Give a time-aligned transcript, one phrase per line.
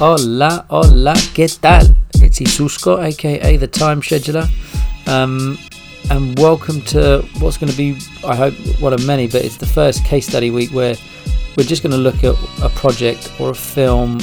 [0.00, 1.94] Hola, hola, ¿qué tal?
[2.14, 4.48] It's Isusko, aka the Time Scheduler,
[5.06, 5.56] um,
[6.10, 7.96] and welcome to what's going to be,
[8.26, 10.96] I hope, one of many, but it's the first case study week where
[11.56, 14.18] we're just going to look at a project or a film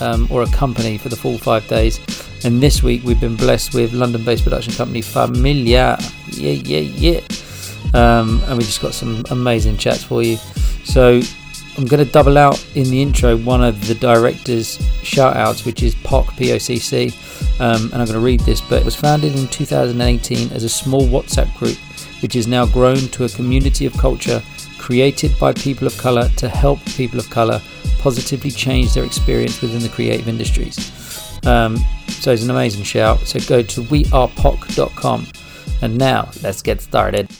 [0.00, 2.00] um, or a company for the full five days.
[2.44, 5.98] And this week we've been blessed with London-based production company Familia,
[6.30, 7.20] yeah, yeah, yeah,
[7.94, 10.36] um, and we just got some amazing chats for you.
[10.84, 11.22] So
[11.76, 15.82] I'm going to double out in the intro one of the director's shout outs, which
[15.82, 17.60] is POC, POCC.
[17.60, 20.68] Um, and I'm going to read this, but it was founded in 2018 as a
[20.68, 21.78] small WhatsApp group,
[22.20, 24.42] which is now grown to a community of culture
[24.78, 27.60] created by people of colour to help people of colour
[28.00, 30.76] positively change their experience within the creative industries.
[31.46, 33.20] Um, so it's an amazing shout.
[33.20, 35.26] So go to wearepoc.com.
[35.82, 37.30] And now let's get started.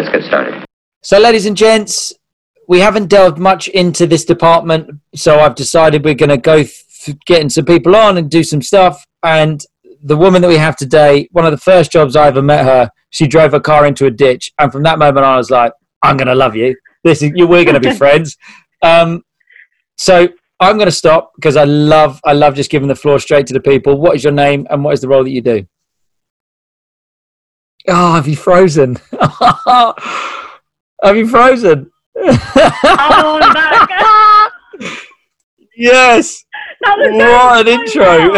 [0.00, 0.64] Let's get started.
[1.02, 2.12] So, ladies and gents,
[2.68, 7.08] we haven't delved much into this department, so I've decided we're going to go f-
[7.24, 9.04] getting some people on and do some stuff.
[9.22, 9.64] And
[10.02, 12.90] the woman that we have today, one of the first jobs I ever met her,
[13.08, 15.72] she drove her car into a ditch, and from that moment on, I was like,
[16.02, 16.76] "I'm going to love you.
[17.02, 17.46] This is you.
[17.46, 18.36] We're going to be friends."
[18.82, 19.24] Um,
[19.96, 20.28] so
[20.60, 23.54] I'm going to stop because I love, I love just giving the floor straight to
[23.54, 23.98] the people.
[23.98, 25.66] What is your name, and what is the role that you do?
[27.88, 28.98] Oh, have you frozen?
[31.02, 31.90] have you frozen?
[32.20, 33.90] Oh, I'm back.
[35.76, 36.44] yes.
[36.80, 38.32] What an intro.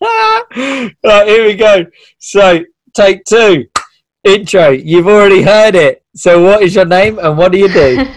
[1.04, 1.86] right, here we go.
[2.18, 3.66] So, take two.
[4.24, 4.70] Intro.
[4.70, 6.04] You've already heard it.
[6.14, 8.04] So, what is your name and what do you do?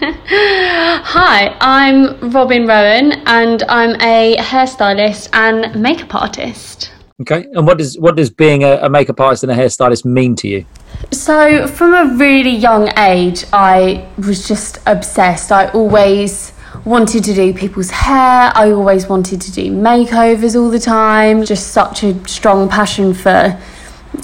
[1.06, 6.93] Hi, I'm Robyn Rowan and I'm a hairstylist and makeup artist.
[7.20, 7.46] Okay.
[7.52, 10.48] And what does what does being a, a makeup artist and a hairstylist mean to
[10.48, 10.66] you?
[11.12, 15.52] So, from a really young age, I was just obsessed.
[15.52, 16.52] I always
[16.84, 21.44] wanted to do people's hair, I always wanted to do makeovers all the time.
[21.44, 23.56] Just such a strong passion for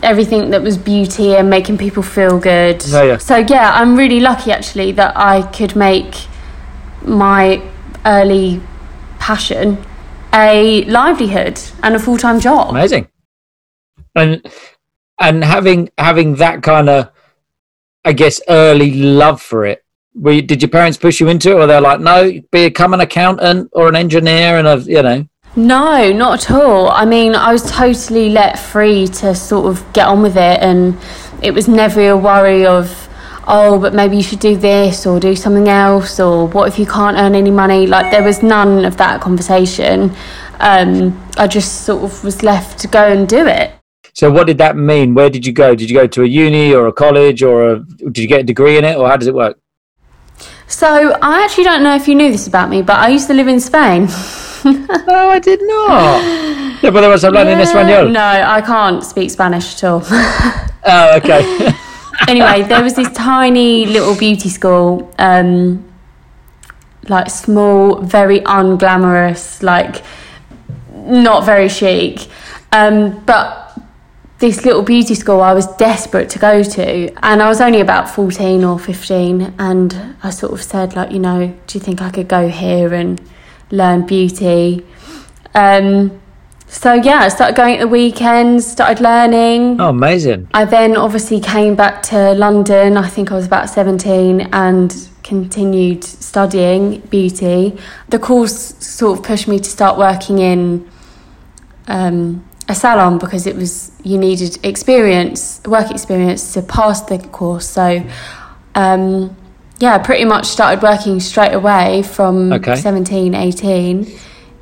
[0.03, 2.85] everything that was beauty and making people feel good.
[2.89, 3.17] Yeah, yeah.
[3.19, 6.27] So, yeah, I'm really lucky actually that I could make
[7.03, 7.63] my
[8.05, 8.61] early
[9.21, 9.79] passion
[10.33, 12.71] a livelihood and a full time job.
[12.71, 13.09] Amazing.
[14.15, 14.47] And
[15.21, 17.11] and having having that kind of,
[18.05, 19.85] I guess, early love for it.
[20.15, 23.01] Were you, did your parents push you into it, or they're like, no, become an
[23.01, 25.27] accountant or an engineer, and a you know?
[25.57, 26.89] No, not at all.
[26.91, 30.97] I mean, I was totally let free to sort of get on with it, and
[31.43, 33.09] it was never a worry of,
[33.47, 36.87] oh, but maybe you should do this or do something else, or what if you
[36.87, 37.87] can't earn any money?
[37.87, 40.15] Like, there was none of that conversation.
[40.61, 43.73] Um, I just sort of was left to go and do it.
[44.13, 45.15] So what did that mean?
[45.15, 45.75] Where did you go?
[45.75, 48.45] Did you go to a uni or a college, or a, did you get a
[48.45, 49.59] degree in it, or how does it work?
[50.67, 53.35] So, I actually don't know if you knew this about me, but I used to
[53.35, 54.07] live in Spain.
[54.65, 54.87] No,
[55.31, 56.23] I did not.
[56.83, 58.13] yeah, but there was hablar en español.
[58.13, 60.03] No, I can't speak Spanish at all.
[60.83, 61.75] Oh, okay.
[62.29, 65.85] anyway, there was this tiny little beauty school, um,
[67.09, 70.03] like small, very unglamorous, like
[70.95, 72.29] not very chic.
[72.73, 73.79] Um, but
[74.39, 78.09] this little beauty school I was desperate to go to, and I was only about
[78.09, 82.11] 14 or 15, and I sort of said, like, you know, do you think I
[82.11, 83.21] could go here and
[83.71, 84.87] learn beauty?
[85.55, 86.21] Um,
[86.71, 89.81] so yeah, I started going at the weekends, started learning.
[89.81, 90.49] oh, amazing.
[90.55, 92.97] I then obviously came back to London.
[92.97, 97.77] I think I was about 17 and continued studying beauty.
[98.09, 100.89] The course sort of pushed me to start working in
[101.89, 107.69] um, a salon because it was you needed experience, work experience to pass the course.
[107.69, 108.03] So
[108.77, 109.37] um,
[109.79, 112.77] yeah, pretty much started working straight away from Okay.
[112.77, 114.07] 17, 18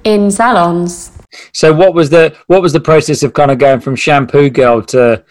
[0.04, 1.12] in salons.
[1.52, 4.82] So what was the what was the process of kind of going from shampoo girl
[4.86, 5.24] to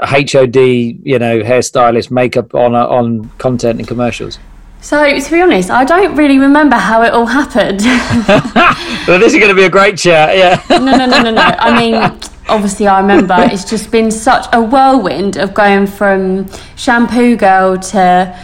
[0.00, 4.38] HOD, you know, hairstylist, makeup on on content and commercials?
[4.80, 7.80] So to be honest, I don't really remember how it all happened.
[9.06, 10.34] Well, this is going to be a great chat.
[10.34, 10.78] Yeah.
[10.78, 11.42] no, no, no, no, no.
[11.42, 11.94] I mean,
[12.48, 18.38] obviously, I remember it's just been such a whirlwind of going from shampoo girl to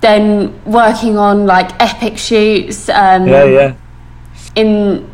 [0.00, 2.88] then working on like epic shoots.
[2.88, 3.74] Um, yeah, yeah.
[4.54, 5.10] in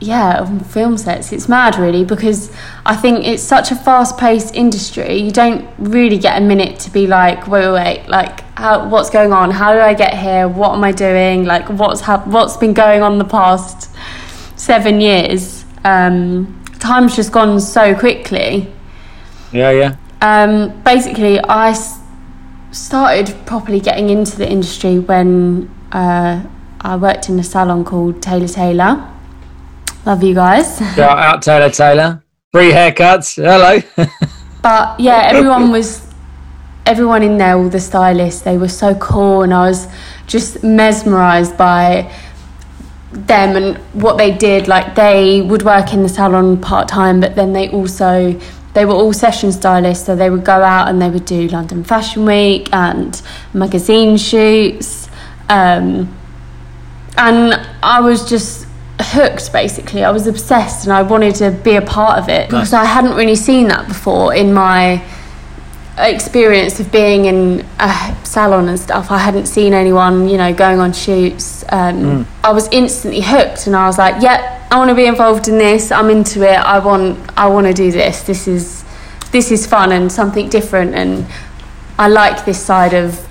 [0.00, 2.54] yeah on film sets it's mad really because
[2.84, 7.06] i think it's such a fast-paced industry you don't really get a minute to be
[7.06, 9.50] like wait wait wait like how, what's going on?
[9.50, 10.46] How do i get here?
[10.46, 11.44] What am i doing?
[11.44, 13.90] Like what's hap- what's been going on the past
[14.56, 15.64] seven years?
[15.84, 18.72] Um, time's just gone so quickly.
[19.52, 19.96] Yeah, yeah.
[20.20, 21.98] um, basically, I s-
[22.70, 26.46] started properly getting into the industry when uh,
[26.80, 29.11] I worked in a salon called Taylor Taylor.
[30.04, 30.78] Love you guys.
[30.96, 32.24] Shout out Taylor Taylor.
[32.50, 33.36] Free haircuts.
[33.36, 33.80] Hello.
[34.62, 36.06] But yeah, everyone was,
[36.86, 39.88] everyone in there, all the stylists, they were so cool, and I was
[40.28, 42.12] just mesmerized by
[43.10, 44.68] them and what they did.
[44.68, 48.38] Like they would work in the salon part time, but then they also
[48.74, 51.82] they were all session stylists, so they would go out and they would do London
[51.82, 53.20] Fashion Week and
[53.52, 55.08] magazine shoots.
[55.48, 56.16] Um,
[57.18, 58.66] and I was just
[59.02, 60.04] hooked basically.
[60.04, 63.14] I was obsessed and I wanted to be a part of it because I hadn't
[63.14, 65.04] really seen that before in my
[65.98, 69.10] experience of being in a salon and stuff.
[69.10, 71.64] I hadn't seen anyone, you know, going on shoots.
[71.70, 74.40] Um, I was instantly hooked and I was like, "Yep,
[74.70, 75.92] I want to be involved in this.
[75.92, 76.58] I'm into it.
[76.58, 78.22] I want I want to do this.
[78.22, 78.84] This is
[79.32, 81.26] this is fun and something different and
[81.98, 83.26] I like this side of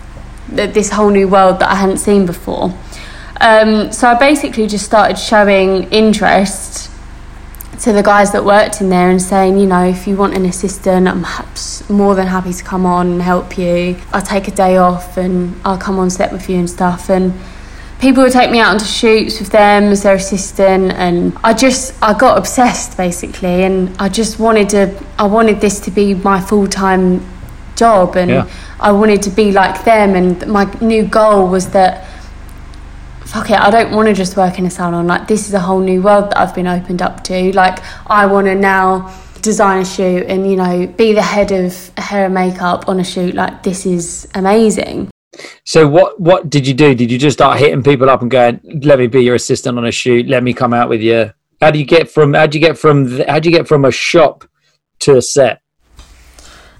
[0.50, 2.74] this whole new world that I hadn't seen before.
[3.42, 6.92] Um, so I basically just started showing interest
[7.80, 10.46] to the guys that worked in there and saying, you know, if you want an
[10.46, 11.26] assistant, I'm
[11.90, 13.98] more than happy to come on and help you.
[14.14, 17.10] I'll take a day off and I'll come on set with you and stuff.
[17.10, 17.34] And
[18.00, 21.96] people would take me out onto shoots with them as their assistant and I just
[22.02, 26.40] I got obsessed basically and I just wanted to I wanted this to be my
[26.42, 27.26] full-time
[27.76, 28.50] job and Yeah.
[28.80, 32.08] I wanted to be like them and my new goal was that
[33.31, 35.60] fuck it I don't want to just work in a salon like this is a
[35.60, 39.81] whole new world that I've been opened up to like I want to now design
[39.81, 43.33] a shoot and you know be the head of hair and makeup on a shoot
[43.33, 45.10] like this is amazing
[45.63, 46.94] So what what did you do?
[46.94, 49.86] Did you just start hitting people up and going, "Let me be your assistant on
[49.86, 50.27] a shoot.
[50.27, 51.31] Let me come out with you."
[51.62, 53.86] How do you get from how do you get from how do you get from
[53.86, 54.44] a shop
[55.00, 55.62] to a set?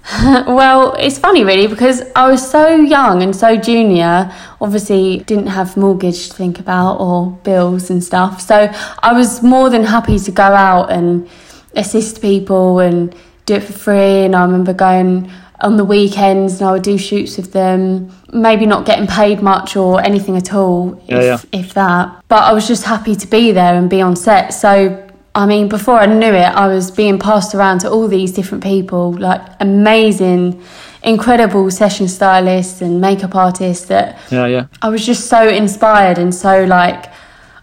[0.46, 5.76] Well, it's funny really because I was so young and so junior, obviously didn't have
[5.76, 8.40] mortgage to think about or bills and stuff.
[8.40, 8.70] So
[9.02, 11.28] I was more than happy to go out and
[11.76, 13.14] assist people and
[13.46, 14.24] do it for free.
[14.24, 18.66] And I remember going on the weekends and I would do shoots with them, maybe
[18.66, 21.60] not getting paid much or anything at all, Yeah, if, yeah.
[21.60, 22.22] if that.
[22.28, 24.50] But I was just happy to be there and be on set.
[24.52, 28.32] So I mean, before I knew it, I was being passed around to all these
[28.32, 30.62] different people, like amazing,
[31.02, 34.66] incredible session stylists and makeup artists that Yeah, yeah.
[34.82, 37.10] I was just so inspired and so like,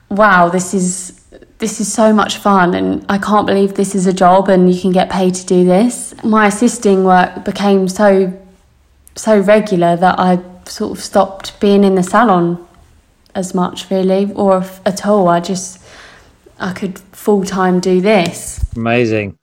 [0.10, 1.16] wow, this is
[1.60, 4.80] this is so much fun and I can't believe this is a job and you
[4.80, 6.16] can get paid to do this.
[6.24, 8.34] My assisting work became so
[9.16, 12.66] so regular that I sort of stopped being in the salon
[13.36, 15.28] as much really or at all.
[15.28, 15.84] I just
[16.60, 18.66] I could full time do this.
[18.76, 19.38] Amazing.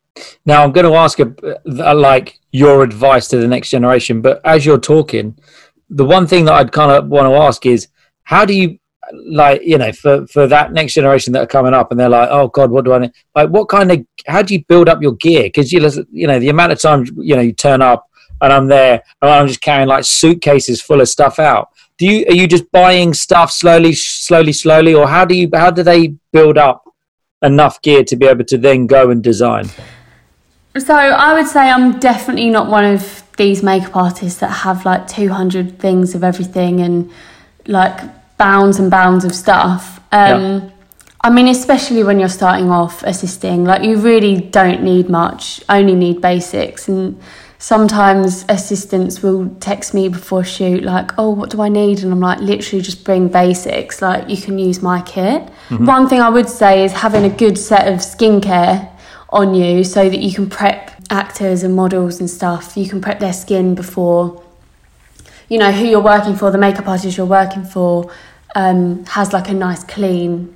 [0.46, 1.28] Now I'm going to ask a,
[1.66, 5.36] uh, like your advice to the next generation, but as you're talking,
[5.90, 7.88] the one thing that I'd kind of want to ask is
[8.24, 8.78] how do you
[9.24, 12.28] like you know for for that next generation that are coming up and they're like
[12.32, 13.12] oh god what do I need?
[13.36, 15.78] like what kind of how do you build up your gear because you
[16.10, 19.30] you know the amount of times you know you turn up and I'm there and
[19.30, 21.68] I'm just carrying like suitcases full of stuff out
[21.98, 25.70] do you are you just buying stuff slowly slowly slowly or how do you how
[25.70, 26.85] do they build up
[27.42, 29.68] enough gear to be able to then go and design
[30.78, 35.06] So I would say I'm definitely not one of these makeup artists that have like
[35.08, 37.10] 200 things of everything and
[37.66, 38.00] like
[38.38, 40.00] bounds and bounds of stuff.
[40.12, 40.70] Um, Yeah.
[41.22, 45.94] I mean, especially when you're starting off assisting, like you really don't need much, only
[45.94, 46.88] need basics.
[46.88, 47.20] And
[47.66, 52.04] sometimes assistants will text me before shoot, like, oh, what do I need?
[52.04, 55.42] And I'm like, literally just bring basics, like you can use my kit.
[55.84, 58.88] One thing I would say is having a good set of skincare
[59.30, 62.76] on you so that you can prep actors and models and stuff.
[62.76, 64.44] You can prep their skin before,
[65.48, 68.12] you know, who you're working for, the makeup artist you're working for
[68.54, 70.54] um, has like a nice clean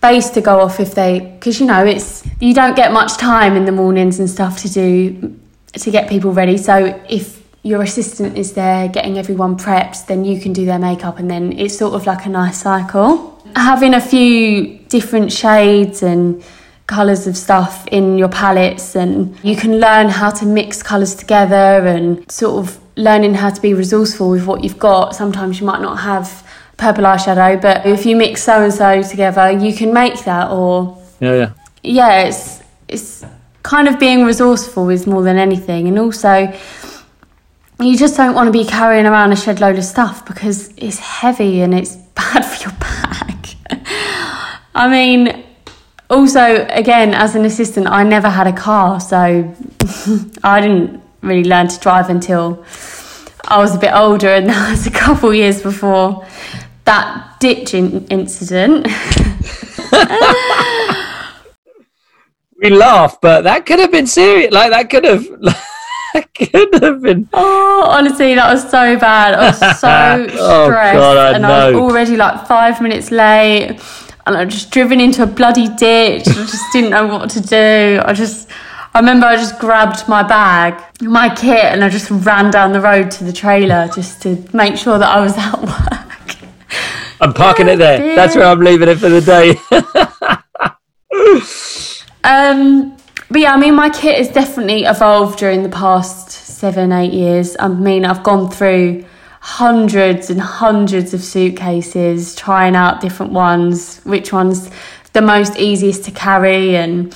[0.00, 3.56] base to go off if they, because you know, it's, you don't get much time
[3.56, 5.36] in the mornings and stuff to do,
[5.72, 6.56] to get people ready.
[6.56, 11.18] So if your assistant is there getting everyone prepped, then you can do their makeup
[11.18, 13.42] and then it's sort of like a nice cycle.
[13.56, 16.42] Having a few different shades and
[16.86, 21.86] colours of stuff in your palettes and you can learn how to mix colours together
[21.86, 25.14] and sort of learning how to be resourceful with what you've got.
[25.14, 26.46] Sometimes you might not have
[26.76, 30.98] purple eyeshadow, but if you mix so and so together, you can make that or
[31.20, 33.24] yeah yeah yeah, it's it's
[33.62, 36.52] kind of being resourceful is more than anything, and also
[37.80, 40.98] you just don't want to be carrying around a shed load of stuff because it's
[40.98, 43.46] heavy and it's bad for your back.
[44.74, 45.44] I mean,
[46.08, 49.16] also again as an assistant, I never had a car, so
[50.44, 52.64] I didn't really learn to drive until
[53.44, 56.26] I was a bit older, and that was a couple years before
[56.84, 58.86] that ditch in- incident.
[62.60, 64.52] We laugh, but that could have been serious.
[64.52, 65.24] Like that could have,
[66.14, 67.28] that could have been.
[67.32, 69.34] Oh, honestly, that was so bad.
[69.34, 73.80] I was so stressed, Oh, God, I and I was already like five minutes late,
[74.26, 76.28] and I just driven into a bloody ditch.
[76.28, 78.02] I just didn't know what to do.
[78.04, 78.50] I just,
[78.92, 82.80] I remember I just grabbed my bag, my kit, and I just ran down the
[82.80, 86.06] road to the trailer just to make sure that I was at work.
[87.22, 88.14] I'm parking it there.
[88.16, 89.56] That's where I'm leaving it for the day.
[92.24, 92.96] Um,
[93.30, 97.56] but yeah, I mean, my kit has definitely evolved during the past seven, eight years.
[97.58, 99.04] I mean, I've gone through
[99.40, 104.70] hundreds and hundreds of suitcases, trying out different ones, which one's
[105.12, 107.14] the most easiest to carry, and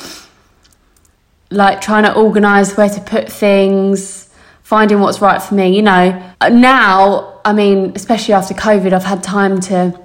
[1.50, 4.30] like trying to organise where to put things,
[4.62, 5.76] finding what's right for me.
[5.76, 10.03] You know, now, I mean, especially after COVID, I've had time to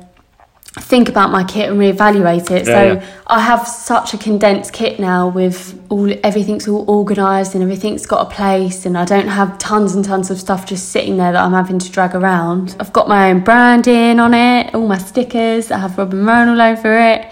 [0.74, 2.68] think about my kit and reevaluate it.
[2.68, 3.06] Yeah, so yeah.
[3.28, 8.28] I have such a condensed kit now with all everything's all organised and everything's got
[8.28, 11.44] a place and I don't have tons and tons of stuff just sitting there that
[11.44, 12.76] I'm having to drag around.
[12.80, 16.62] I've got my own branding on it, all my stickers, I have Robyn Rowan all
[16.62, 17.32] over it.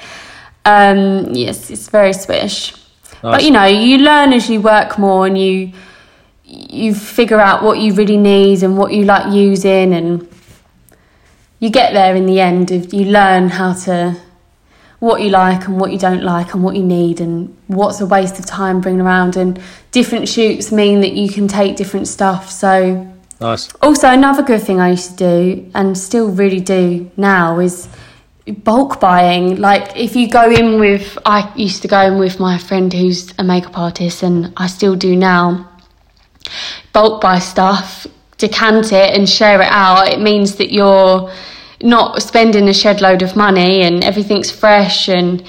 [0.66, 2.74] Um, yes, it's very swish.
[3.22, 5.74] But you know, you learn as you work more and you
[6.44, 10.28] you figure out what you really need and what you like using and
[11.60, 14.20] you get there in the end if you learn how to
[15.00, 18.06] what you like and what you don't like and what you need and what's a
[18.06, 19.38] waste of time bringing around.
[19.38, 19.62] And
[19.92, 22.50] different shoots mean that you can take different stuff.
[22.50, 23.08] So
[23.40, 23.74] nice.
[23.82, 27.88] also another good thing i used to do and still really do now is
[28.64, 29.58] bulk buying.
[29.58, 33.34] Like if you go in with i used to go in with my friend who's
[33.38, 35.70] a makeup artist and i still do now
[36.94, 41.32] bulk buy stuff, decant it and share it out, it means that you're
[41.82, 45.42] not spending a shed load of money and everything's fresh and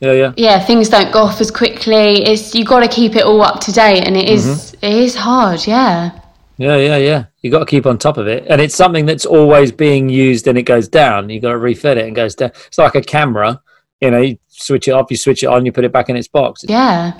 [0.00, 0.32] Yeah, yeah.
[0.36, 2.22] yeah, things don't go off as quickly.
[2.24, 4.84] It's you got to keep it all up to date and it is- mm-hmm.
[4.86, 6.20] it is hard, yeah.
[6.60, 7.24] Yeah, yeah, yeah.
[7.40, 10.46] You got to keep on top of it, and it's something that's always being used,
[10.46, 11.30] and it goes down.
[11.30, 12.50] You got to refit it and goes down.
[12.66, 13.62] It's like a camera.
[14.02, 16.16] You know, you switch it off, you switch it on, you put it back in
[16.16, 16.62] its box.
[16.68, 17.18] Yeah.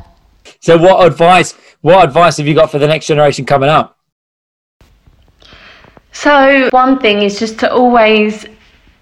[0.61, 1.55] So, what advice?
[1.81, 3.97] What advice have you got for the next generation coming up?
[6.13, 8.47] So, one thing is just to always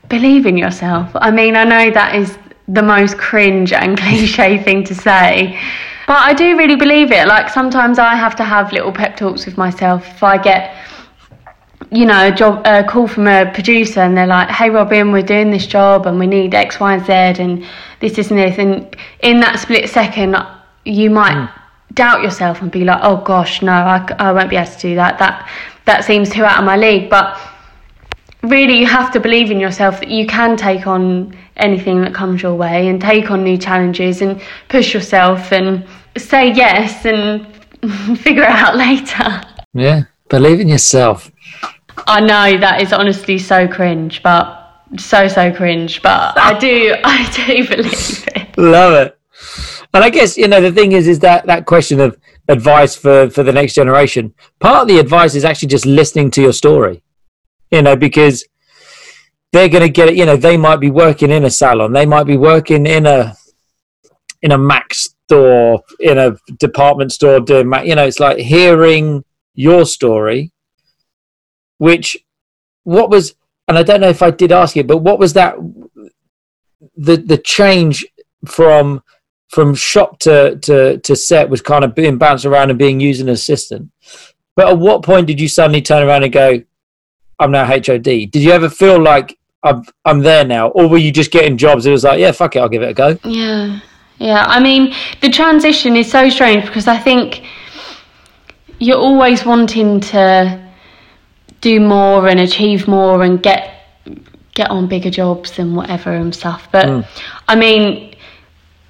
[0.08, 1.10] believe in yourself.
[1.14, 2.38] I mean, I know that is
[2.68, 5.58] the most cringe and cliche thing to say,
[6.06, 7.26] but I do really believe it.
[7.26, 10.74] Like, sometimes I have to have little pep talks with myself if I get.
[11.90, 15.22] You know, a job a call from a producer, and they're like, "Hey, Robyn, we're
[15.22, 17.64] doing this job, and we need X, Y, and Z, and
[18.00, 20.36] this, this, and this." And in that split second,
[20.84, 21.94] you might hmm.
[21.94, 25.18] doubt yourself and be like, "Oh gosh, no, I won't be able to do that.
[25.18, 25.48] That
[25.88, 27.38] that seems too out of my league." But
[28.42, 32.42] really, you have to believe in yourself that you can take on anything that comes
[32.42, 35.84] your way and take on new challenges and push yourself and
[36.16, 37.46] say yes and
[38.18, 39.42] figure it out later.
[39.74, 41.30] Yeah, believe in yourself.
[42.06, 44.54] I know that is honestly so cringe, but
[44.96, 48.58] so so cringe, but I do I do believe it.
[48.58, 49.18] Love it.
[49.94, 52.16] And I guess you know the thing is, is that that question of
[52.48, 54.34] advice for for the next generation.
[54.60, 57.02] Part of the advice is actually just listening to your story.
[57.70, 58.44] You know, because
[59.52, 60.16] they're going to get it.
[60.16, 63.36] You know, they might be working in a salon, they might be working in a
[64.42, 67.86] in a Mac store, in a department store doing Mac.
[67.86, 69.24] You know, it's like hearing
[69.54, 70.52] your story,
[71.78, 72.16] which
[72.84, 73.34] what was,
[73.66, 75.56] and I don't know if I did ask you, but what was that
[76.96, 78.06] the the change
[78.46, 79.02] from
[79.48, 83.20] from shop to, to, to set was kind of being bounced around and being used
[83.20, 83.90] as an assistant.
[84.54, 86.62] But at what point did you suddenly turn around and go,
[87.38, 88.02] I'm now HOD?
[88.02, 90.68] Did you ever feel like I'm, I'm there now?
[90.68, 91.86] Or were you just getting jobs?
[91.86, 93.18] It was like, yeah, fuck it, I'll give it a go.
[93.24, 93.80] Yeah,
[94.18, 94.44] yeah.
[94.46, 97.44] I mean, the transition is so strange because I think
[98.80, 100.68] you're always wanting to
[101.60, 103.74] do more and achieve more and get
[104.54, 106.68] get on bigger jobs and whatever and stuff.
[106.72, 107.00] But hmm.
[107.46, 108.16] I mean,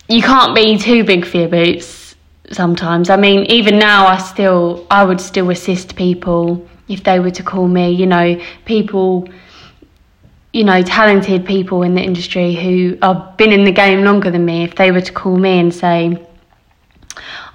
[0.09, 2.15] you can't be too big for your boots
[2.53, 3.11] sometimes.
[3.11, 7.43] I mean, even now, I still I would still assist people if they were to
[7.43, 7.91] call me.
[7.91, 9.29] You know, people
[10.53, 14.45] you know, talented people in the industry who have been in the game longer than
[14.47, 16.27] me, if they were to call me and say,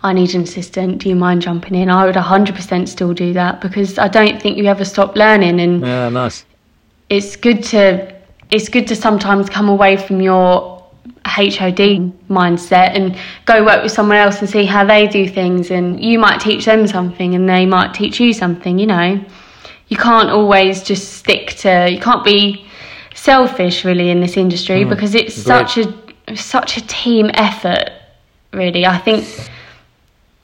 [0.04, 1.90] I need an assistant, do you mind jumping in?
[1.90, 5.82] I would 100% still do that because I don't think you ever stop learning and
[5.82, 6.46] Yeah, nice.
[7.10, 8.14] it's good to
[8.52, 10.73] it's good to sometimes come away from your
[11.26, 16.04] HOD mindset and go work with someone else and see how they do things and
[16.04, 19.24] you might teach them something and they might teach you something, you know.
[19.88, 22.66] You can't always just stick to you can't be
[23.16, 24.90] selfish really in this industry hmm.
[24.90, 25.46] because it's agreed.
[25.46, 27.90] such a such a team effort.
[28.52, 29.28] Really, I think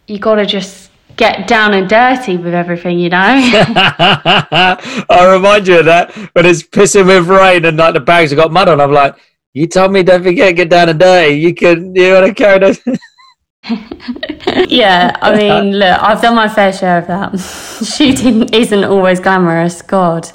[0.07, 3.17] you got to just get down and dirty with everything, you know.
[3.19, 8.37] I remind you of that when it's pissing with rain and like the bags have
[8.37, 8.81] got mud on.
[8.81, 9.15] I'm like,
[9.53, 11.35] you told me don't forget get down and dirty.
[11.35, 12.79] You could you want to carry those?
[14.69, 17.37] yeah, I mean, look, I've done my fair share of that.
[17.85, 19.81] Shooting isn't always glamorous.
[19.81, 20.29] God.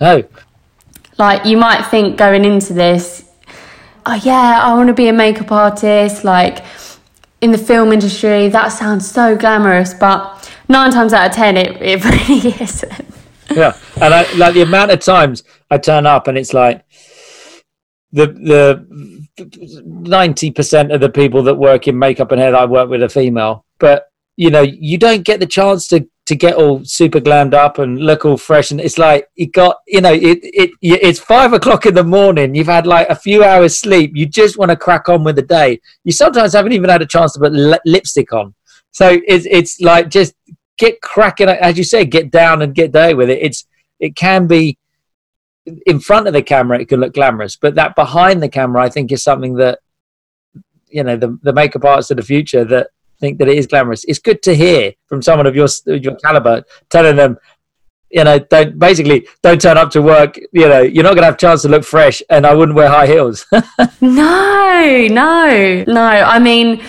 [0.00, 0.24] no.
[1.18, 3.28] like you might think going into this
[4.06, 6.64] oh yeah i want to be a makeup artist like
[7.42, 11.76] in the film industry that sounds so glamorous but nine times out of ten it,
[11.82, 13.04] it really isn't
[13.50, 16.84] Yeah, and I, like the amount of times I turn up and it's like
[18.12, 22.88] the the ninety percent of the people that work in makeup and hair I work
[22.88, 26.84] with are female, but you know you don't get the chance to to get all
[26.84, 28.70] super glammed up and look all fresh.
[28.70, 32.54] And it's like you got you know it it it's five o'clock in the morning.
[32.54, 34.12] You've had like a few hours sleep.
[34.14, 35.80] You just want to crack on with the day.
[36.04, 38.54] You sometimes haven't even had a chance to put li- lipstick on.
[38.92, 40.34] So it's it's like just
[40.78, 43.42] get cracking as you say get down and get dirty with it.
[43.42, 43.66] It's
[43.98, 44.78] it can be
[45.86, 48.88] in front of the camera it can look glamorous but that behind the camera i
[48.88, 49.80] think is something that
[50.88, 52.88] you know the, the makeup artists of the future that
[53.20, 54.04] think that it is glamorous.
[54.04, 57.36] It's good to hear from someone of your your caliber telling them
[58.10, 61.26] you know don't basically don't turn up to work you know you're not going to
[61.26, 63.46] have a chance to look fresh and i wouldn't wear high heels.
[64.00, 66.02] No no no.
[66.34, 66.82] I mean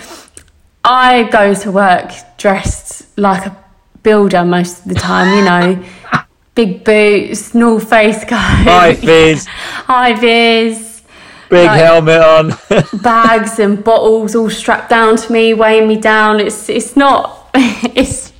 [0.84, 3.56] i go to work dressed like a
[4.02, 6.21] builder most of the time you know
[6.54, 9.46] big boots no face coat high vis
[9.86, 11.02] high vis
[11.48, 11.76] big Right.
[11.76, 12.52] helmet on
[13.02, 16.40] bags and bottles all strapped down to me, weighing me down.
[16.40, 18.32] It's it's not it's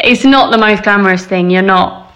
[0.00, 1.50] it's not the most glamorous thing.
[1.50, 2.10] You're not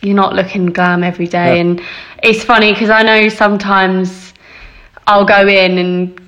[0.00, 1.60] you're not looking glam every day, Yeah.
[1.60, 1.82] and
[2.22, 4.32] it's funny because I know sometimes
[5.06, 6.23] I'll go in and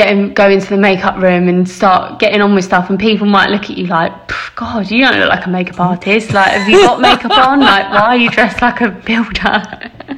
[0.00, 3.50] get go into the makeup room and start getting on with stuff, and people might
[3.50, 4.12] look at you like,
[4.56, 6.32] God, you don't look like a makeup artist.
[6.32, 7.60] Like, have you got makeup on?
[7.60, 9.62] Like, why are you dressed like a builder?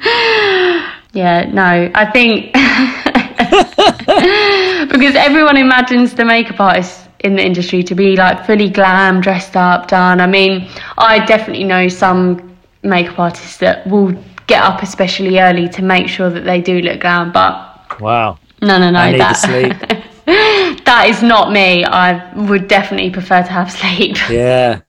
[1.12, 2.52] yeah, no, I think
[4.92, 9.56] because everyone imagines the makeup artist in the industry to be like fully glam, dressed
[9.56, 10.20] up, done.
[10.20, 10.68] I mean,
[10.98, 14.12] I definitely know some makeup artists that will
[14.46, 18.78] get up especially early to make sure that they do look glam, but wow no,
[18.78, 18.98] no, no.
[18.98, 19.76] I need that, sleep.
[20.84, 21.84] that is not me.
[21.84, 24.16] I would definitely prefer to have sleep.
[24.30, 24.80] Yeah,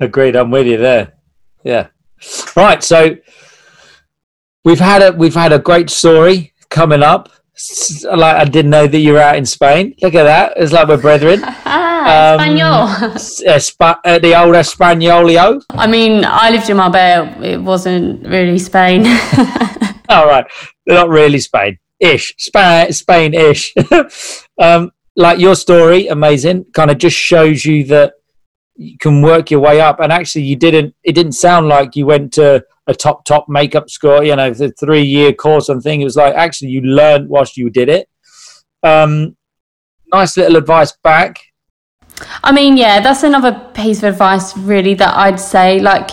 [0.00, 0.34] agreed.
[0.36, 1.14] I'm with you there.
[1.64, 1.88] Yeah.
[2.56, 2.82] Right.
[2.82, 3.16] So
[4.64, 7.30] we've had a we've had a great story coming up.
[8.04, 9.94] Like I didn't know that you were out in Spain.
[10.02, 10.52] Look at that.
[10.56, 11.42] It's like we're brethren.
[12.08, 12.40] Ah, Um,
[13.46, 13.96] Espanol.
[14.04, 15.60] Uh, the old Espanolio.
[15.70, 17.26] I mean, I lived in Marbella.
[17.42, 19.04] It wasn't really Spain.
[20.08, 20.46] All right.
[20.86, 21.78] Not really Spain.
[22.00, 22.34] Ish.
[22.38, 23.74] Spain ish.
[24.58, 26.66] um, like your story, amazing.
[26.74, 28.14] Kind of just shows you that
[28.76, 30.00] you can work your way up.
[30.00, 33.88] And actually you didn't it didn't sound like you went to a top top makeup
[33.88, 36.00] school, you know, the three year course and thing.
[36.02, 38.08] It was like actually you learned whilst you did it.
[38.82, 39.36] Um
[40.12, 41.38] nice little advice back.
[42.42, 45.80] I mean, yeah, that's another piece of advice, really, that I'd say.
[45.80, 46.10] Like,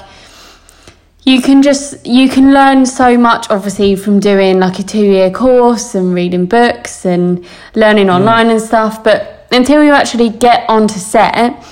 [1.25, 5.95] you can just you can learn so much, obviously, from doing like a two-year course
[5.95, 8.15] and reading books and learning mm.
[8.15, 9.03] online and stuff.
[9.03, 11.65] But until you actually get onto set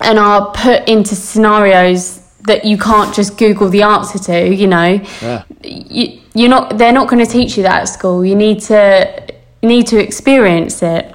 [0.00, 5.00] and are put into scenarios that you can't just Google the answer to, you know,
[5.22, 5.44] Yeah.
[5.62, 6.78] you, you're not.
[6.78, 8.24] They're not going to teach you that at school.
[8.24, 9.22] You need to
[9.62, 11.13] you need to experience it.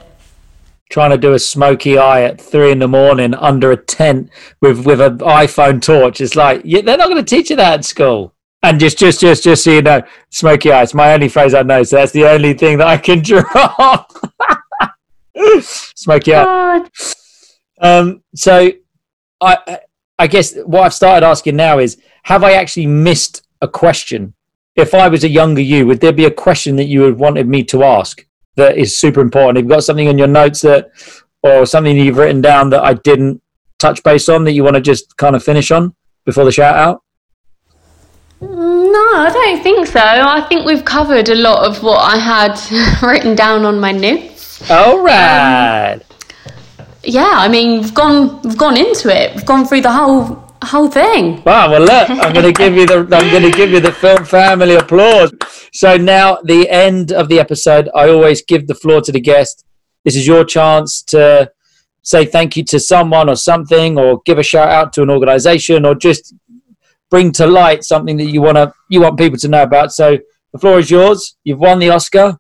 [0.89, 4.85] Trying to do a smoky eye at three in the morning under a tent with
[4.85, 6.19] with an iPhone torch.
[6.19, 8.33] It's like yeah, they're not going to teach you that at school.
[8.61, 10.83] And just, just, just, just so you know, smoky eye.
[10.83, 14.05] It's my only phrase I know, so that's the only thing that I can draw.
[15.61, 16.85] smoky eye.
[17.79, 18.71] Um, so,
[19.39, 19.79] I,
[20.17, 24.33] I guess what I've started asking now is: Have I actually missed a question?
[24.75, 27.47] If I was a younger you, would there be a question that you would wanted
[27.47, 28.25] me to ask
[28.59, 29.57] that is super important?
[29.57, 30.91] Have you've got something in your notes that,
[31.43, 33.41] or something you've written down that I didn't
[33.79, 35.95] touch base on that you want to just kind of finish on
[36.25, 37.03] before the shout out?
[38.41, 39.99] No, I don't think so.
[39.99, 42.53] I think we've covered a lot of what I had
[43.05, 44.69] written down on my notes.
[44.69, 45.99] All um, right.
[47.03, 49.35] Yeah, I mean, we've gone we've gone into it.
[49.35, 51.41] We've gone through the whole whole thing.
[51.43, 53.91] Wow, well look, I'm going to give you the I'm going to give you the
[53.91, 55.33] film family applause.
[55.73, 59.65] So now the end of the episode, I always give the floor to the guest.
[60.05, 61.51] This is your chance to
[62.01, 65.85] say thank you to someone or something, or give a shout out to an organisation,
[65.85, 66.33] or just
[67.09, 69.91] bring to light something that you want to you want people to know about.
[69.91, 70.17] So
[70.53, 71.35] the floor is yours.
[71.43, 72.37] You've won the Oscar.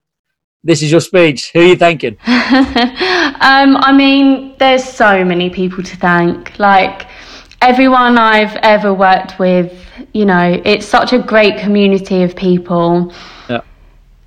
[0.63, 1.51] This is your speech.
[1.53, 2.17] Who are you thanking?
[2.27, 6.59] um, I mean, there's so many people to thank.
[6.59, 7.07] Like
[7.61, 9.73] everyone I've ever worked with,
[10.13, 13.13] you know, it's such a great community of people
[13.49, 13.61] Yeah.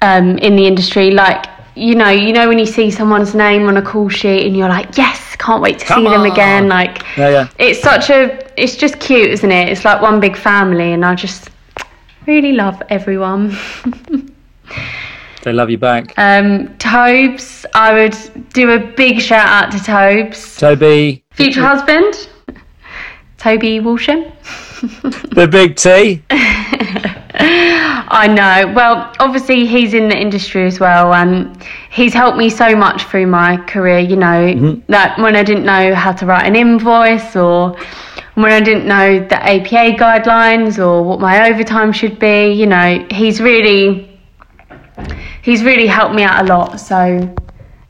[0.01, 1.11] um, in the industry.
[1.11, 4.57] Like, you know, you know when you see someone's name on a call sheet and
[4.57, 6.69] you're like, yes, can't wait to Come see them again.
[6.69, 7.49] Like, Yeah, yeah.
[7.59, 9.69] it's such a, it's just cute, isn't it?
[9.71, 11.51] It's like one big family, and I just
[12.27, 13.57] really love everyone.
[15.43, 16.15] They love you back.
[16.19, 18.17] Um, Tobes, I would
[18.51, 22.29] do a big shout out to Tobes, Toby, future husband,
[23.43, 24.23] Toby Walsham.
[25.33, 26.23] the big T.
[26.31, 28.73] I know.
[28.73, 33.27] Well, obviously he's in the industry as well, and he's helped me so much through
[33.27, 33.99] my career.
[33.99, 34.93] You know, mm-hmm.
[34.93, 37.77] that when I didn't know how to write an invoice, or
[38.35, 42.53] when I didn't know the APA guidelines, or what my overtime should be.
[42.53, 44.21] You know, he's really
[45.43, 46.79] he's really helped me out a lot.
[46.79, 47.35] So,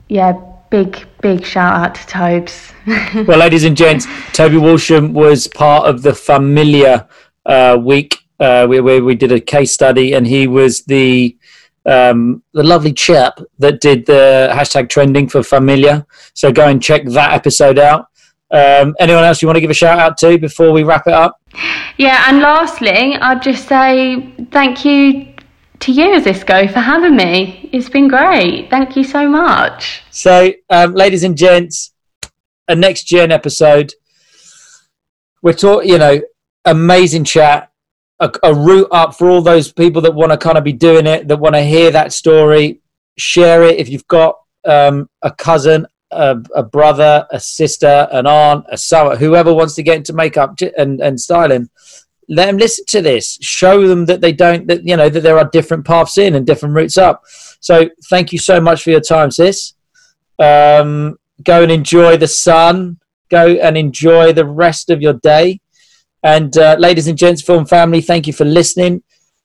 [0.08, 0.32] yeah,
[0.70, 2.72] big big shout out to Tobes.
[3.14, 7.06] Well, ladies and gents, Toby Walsham was part of the Familiar
[7.46, 11.36] uh, week uh, where, where we did a case study, and he was the
[11.86, 16.04] um, the lovely chap that did the hashtag trending for Familiar.
[16.34, 18.06] So go and check that episode out.
[18.50, 21.14] Um, anyone else you want to give a shout out to before we wrap it
[21.14, 21.40] up?
[21.98, 25.31] Yeah, and lastly, I'd just say thank you
[25.82, 27.68] to you, Zisco, for having me.
[27.72, 28.70] It's been great.
[28.70, 30.02] Thank you so much.
[30.10, 31.92] So, um, ladies and gents,
[32.68, 33.92] a next gen episode.
[35.42, 36.20] We're talking, you know,
[36.64, 37.72] amazing chat,
[38.20, 41.06] a, a route up for all those people that want to kind of be doing
[41.06, 42.80] it, that want to hear that story.
[43.18, 48.66] Share it if you've got um, a cousin, a, a brother, a sister, an aunt,
[48.70, 51.68] a son, whoever wants to get into makeup and, and styling.
[52.32, 53.36] Let them listen to this.
[53.42, 56.46] Show them that they don't, that you know, that there are different paths in and
[56.46, 57.22] different routes up.
[57.60, 59.74] So, thank you so much for your time, sis.
[60.38, 62.98] Um, go and enjoy the sun.
[63.28, 65.60] Go and enjoy the rest of your day.
[66.22, 69.02] And uh, ladies and gents, film family, thank you for listening.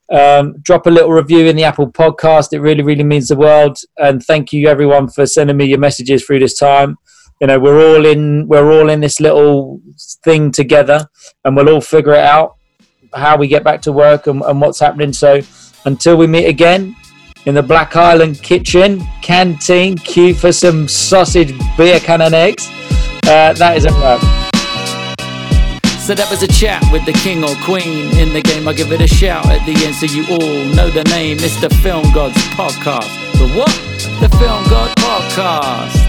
[0.09, 2.53] Um, drop a little review in the Apple podcast.
[2.53, 3.79] It really, really means the world.
[3.97, 6.95] And thank you everyone for sending me your messages through this time.
[7.41, 9.81] You know, we're all in we're all in this little
[10.23, 11.07] thing together
[11.43, 12.56] and we'll all figure it out
[13.17, 15.13] how we get back to work and, and what's happening.
[15.13, 15.41] So
[15.85, 16.95] until we meet again
[17.45, 22.67] in the Black Island kitchen, canteen, queue for some sausage, beer can and eggs.
[23.25, 24.21] Uh, that is a wrap.
[26.07, 28.65] So that was a chat with the king or queen in the game.
[28.67, 31.37] I give it a shout at the end so you all know the name.
[31.41, 33.11] It's the Film Gods Podcast.
[33.33, 33.75] The what?
[34.21, 36.06] The Film God Podcast.